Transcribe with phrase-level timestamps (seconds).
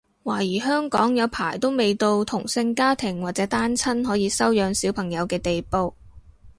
[0.23, 5.93] 懷疑香港有排都未到同性家庭或者單親可以收養小朋友嘅地步